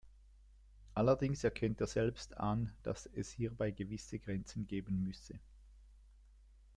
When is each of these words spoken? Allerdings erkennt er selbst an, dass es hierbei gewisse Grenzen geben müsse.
Allerdings 0.95 1.43
erkennt 1.43 1.79
er 1.79 1.85
selbst 1.85 2.35
an, 2.39 2.73
dass 2.81 3.05
es 3.05 3.29
hierbei 3.31 3.69
gewisse 3.69 4.17
Grenzen 4.17 4.65
geben 4.65 5.03
müsse. 5.03 5.35